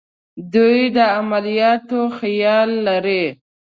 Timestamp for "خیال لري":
2.19-3.23